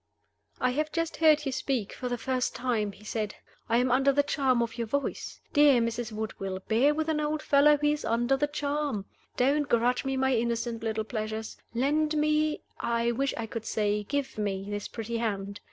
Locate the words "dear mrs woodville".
5.53-6.57